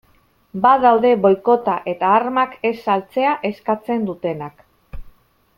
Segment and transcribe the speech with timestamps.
[0.61, 4.69] Badaude boikota eta armak ez saltzea eskatzen dutenak.